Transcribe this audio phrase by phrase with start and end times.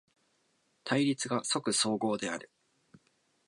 [0.83, 2.49] 対立が即綜合である。